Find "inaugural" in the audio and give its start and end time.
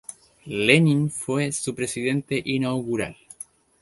2.43-3.15